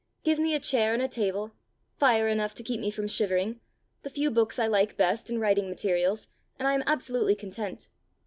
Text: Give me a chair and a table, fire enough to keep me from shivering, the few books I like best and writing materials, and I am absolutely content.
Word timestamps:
Give 0.23 0.39
me 0.39 0.55
a 0.55 0.59
chair 0.59 0.93
and 0.93 1.01
a 1.03 1.07
table, 1.07 1.51
fire 1.99 2.27
enough 2.27 2.55
to 2.55 2.63
keep 2.63 2.81
me 2.81 2.89
from 2.89 3.07
shivering, 3.07 3.59
the 4.01 4.09
few 4.09 4.31
books 4.31 4.57
I 4.57 4.65
like 4.65 4.97
best 4.97 5.29
and 5.29 5.39
writing 5.39 5.69
materials, 5.69 6.27
and 6.57 6.67
I 6.67 6.73
am 6.73 6.81
absolutely 6.87 7.35
content. 7.35 7.87